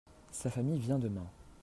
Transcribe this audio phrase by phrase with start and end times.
[0.31, 1.29] Sa famille vient demain.